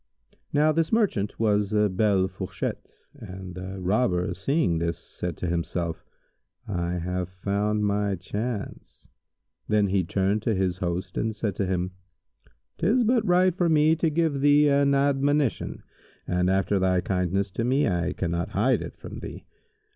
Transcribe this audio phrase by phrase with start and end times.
[0.51, 6.03] Now this merchant was a belle fourchette, and the Robber seeing this, said to himself,
[6.67, 9.07] "I have found my chance."
[9.67, 11.91] Then he turned to his host and said to him,
[12.79, 15.83] "'Tis but right for me to give thee an admonition,
[16.27, 19.45] and after thy kindness to me, I cannot hide it from thee.